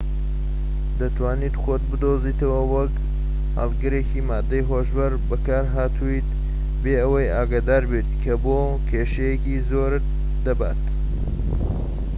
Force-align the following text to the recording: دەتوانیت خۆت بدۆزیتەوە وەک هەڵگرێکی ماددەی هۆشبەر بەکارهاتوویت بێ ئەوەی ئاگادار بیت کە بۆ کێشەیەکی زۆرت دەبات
دەتوانیت 0.99 1.55
خۆت 1.61 1.83
بدۆزیتەوە 1.89 2.61
وەک 2.73 2.93
هەڵگرێکی 3.57 4.25
ماددەی 4.29 4.67
هۆشبەر 4.69 5.11
بەکارهاتوویت 5.29 6.27
بێ 6.81 6.93
ئەوەی 7.01 7.33
ئاگادار 7.35 7.83
بیت 7.91 8.09
کە 8.23 8.33
بۆ 8.43 8.57
کێشەیەکی 8.89 9.63
زۆرت 9.69 10.05
دەبات 10.45 10.81